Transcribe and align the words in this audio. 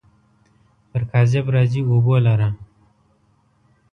پر 0.89 1.01
کاذب 1.11 1.45
راځي 1.55 1.81
اوبو 1.89 2.15
لره. 2.27 2.49